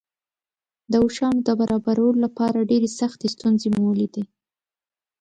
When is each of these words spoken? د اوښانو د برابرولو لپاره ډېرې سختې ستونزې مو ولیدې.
د 0.91 0.93
اوښانو 1.03 1.39
د 1.47 1.49
برابرولو 1.59 2.19
لپاره 2.25 2.67
ډېرې 2.71 2.89
سختې 2.99 3.27
ستونزې 3.35 3.67
مو 3.75 3.81
ولیدې. 3.87 4.23